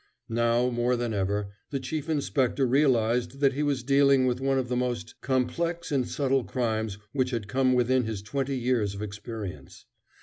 Now, 0.29 0.71
more 0.71 0.95
than 0.95 1.13
ever, 1.13 1.49
the 1.69 1.79
Chief 1.79 2.09
Inspector 2.09 2.65
realized 2.65 3.39
that 3.39 3.53
he 3.53 3.61
was 3.61 3.83
dealing 3.83 4.25
with 4.25 4.41
one 4.41 4.57
of 4.57 4.67
the 4.67 4.75
most 4.75 5.13
complex 5.21 5.91
and 5.91 6.07
subtle 6.07 6.43
crimes 6.43 6.97
which 7.13 7.29
had 7.29 7.47
come 7.47 7.73
within 7.73 8.05
his 8.05 8.23
twenty 8.23 8.57
years 8.57 8.95
of 8.95 9.03
experience. 9.03 9.85